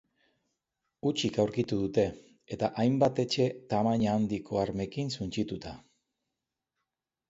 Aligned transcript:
Hutsik 1.09 1.37
aurkitu 1.43 1.79
dute, 1.83 2.07
eta 2.57 2.71
hainbat 2.85 3.23
etxe 3.27 3.49
tamaina 3.75 4.19
handiko 4.19 4.63
armekin 4.67 5.17
suntsituta. 5.21 5.81